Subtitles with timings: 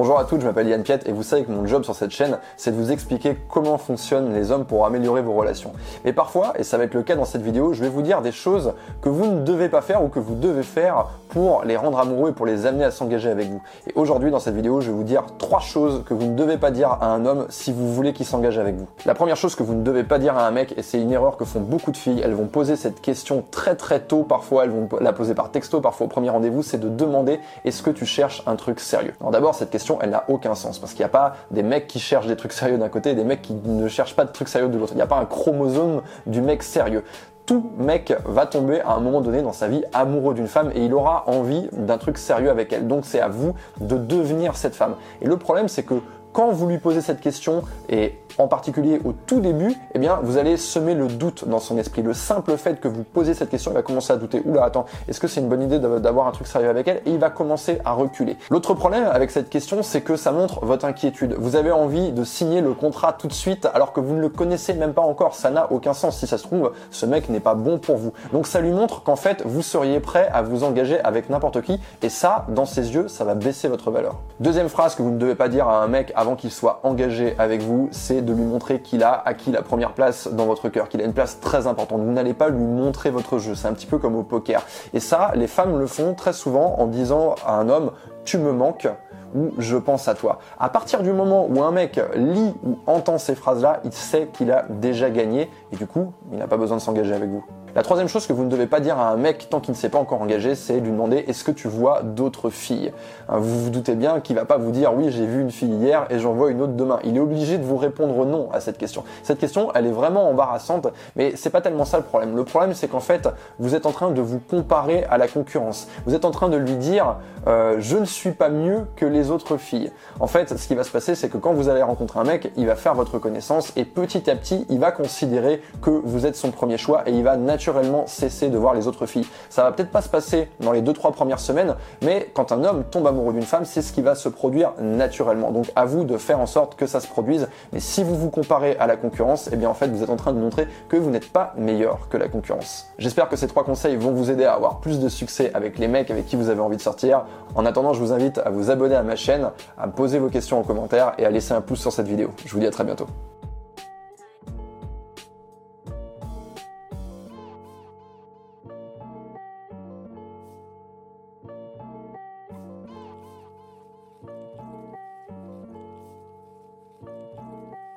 [0.00, 2.10] Bonjour à toutes, je m'appelle Yann Piet et vous savez que mon job sur cette
[2.10, 5.72] chaîne, c'est de vous expliquer comment fonctionnent les hommes pour améliorer vos relations.
[6.06, 8.22] Et parfois, et ça va être le cas dans cette vidéo, je vais vous dire
[8.22, 11.76] des choses que vous ne devez pas faire ou que vous devez faire pour les
[11.76, 13.60] rendre amoureux et pour les amener à s'engager avec vous.
[13.88, 16.56] Et aujourd'hui, dans cette vidéo, je vais vous dire trois choses que vous ne devez
[16.56, 18.88] pas dire à un homme si vous voulez qu'il s'engage avec vous.
[19.04, 21.12] La première chose que vous ne devez pas dire à un mec, et c'est une
[21.12, 24.64] erreur que font beaucoup de filles, elles vont poser cette question très très tôt, parfois
[24.64, 27.90] elles vont la poser par texto, parfois au premier rendez-vous, c'est de demander est-ce que
[27.90, 29.12] tu cherches un truc sérieux?
[29.30, 31.98] D'abord, cette question, elle n'a aucun sens parce qu'il n'y a pas des mecs qui
[31.98, 34.48] cherchent des trucs sérieux d'un côté et des mecs qui ne cherchent pas de trucs
[34.48, 34.92] sérieux de l'autre.
[34.92, 37.04] Il n'y a pas un chromosome du mec sérieux
[37.50, 40.84] tout mec va tomber à un moment donné dans sa vie amoureux d'une femme et
[40.84, 42.86] il aura envie d'un truc sérieux avec elle.
[42.86, 44.94] Donc c'est à vous de devenir cette femme.
[45.20, 45.94] Et le problème c'est que
[46.32, 50.38] quand vous lui posez cette question, et en particulier au tout début, eh bien, vous
[50.38, 52.02] allez semer le doute dans son esprit.
[52.02, 54.42] Le simple fait que vous posez cette question, il va commencer à douter.
[54.44, 57.02] Oula, attends, est-ce que c'est une bonne idée d'avoir un truc sérieux avec elle?
[57.06, 58.36] Et il va commencer à reculer.
[58.50, 61.34] L'autre problème avec cette question, c'est que ça montre votre inquiétude.
[61.38, 64.28] Vous avez envie de signer le contrat tout de suite alors que vous ne le
[64.28, 65.34] connaissez même pas encore.
[65.34, 66.18] Ça n'a aucun sens.
[66.18, 68.12] Si ça se trouve, ce mec n'est pas bon pour vous.
[68.32, 71.80] Donc ça lui montre qu'en fait, vous seriez prêt à vous engager avec n'importe qui.
[72.02, 74.16] Et ça, dans ses yeux, ça va baisser votre valeur.
[74.38, 77.34] Deuxième phrase que vous ne devez pas dire à un mec avant qu'il soit engagé
[77.38, 80.90] avec vous, c'est de lui montrer qu'il a acquis la première place dans votre cœur,
[80.90, 82.02] qu'il a une place très importante.
[82.02, 83.54] Vous n'allez pas lui montrer votre jeu.
[83.54, 84.62] C'est un petit peu comme au poker.
[84.92, 87.92] Et ça, les femmes le font très souvent en disant à un homme,
[88.24, 88.86] tu me manques
[89.34, 90.40] ou je pense à toi.
[90.58, 94.52] À partir du moment où un mec lit ou entend ces phrases-là, il sait qu'il
[94.52, 97.44] a déjà gagné et du coup, il n'a pas besoin de s'engager avec vous.
[97.76, 99.76] La troisième chose que vous ne devez pas dire à un mec tant qu'il ne
[99.76, 102.92] s'est pas encore engagé, c'est lui demander est-ce que tu vois d'autres filles?
[103.28, 105.70] Hein, Vous vous doutez bien qu'il va pas vous dire oui j'ai vu une fille
[105.70, 106.98] hier et j'en vois une autre demain.
[107.04, 109.04] Il est obligé de vous répondre non à cette question.
[109.22, 112.34] Cette question elle est vraiment embarrassante, mais c'est pas tellement ça le problème.
[112.34, 113.28] Le problème c'est qu'en fait
[113.60, 115.86] vous êtes en train de vous comparer à la concurrence.
[116.06, 119.30] Vous êtes en train de lui dire euh, je ne suis pas mieux que les
[119.30, 119.92] autres filles.
[120.18, 122.50] En fait ce qui va se passer c'est que quand vous allez rencontrer un mec,
[122.56, 126.34] il va faire votre connaissance et petit à petit il va considérer que vous êtes
[126.34, 129.26] son premier choix et il va naturellement naturellement cesser de voir les autres filles.
[129.50, 132.84] Ça va peut-être pas se passer dans les 2-3 premières semaines, mais quand un homme
[132.90, 135.50] tombe amoureux d'une femme, c'est ce qui va se produire naturellement.
[135.50, 137.48] Donc à vous de faire en sorte que ça se produise.
[137.74, 140.16] Mais si vous vous comparez à la concurrence, eh bien en fait vous êtes en
[140.16, 142.86] train de montrer que vous n'êtes pas meilleur que la concurrence.
[142.96, 145.86] J'espère que ces trois conseils vont vous aider à avoir plus de succès avec les
[145.86, 147.26] mecs avec qui vous avez envie de sortir.
[147.54, 150.58] En attendant, je vous invite à vous abonner à ma chaîne, à poser vos questions
[150.58, 152.30] en commentaire et à laisser un pouce sur cette vidéo.
[152.46, 153.06] Je vous dis à très bientôt.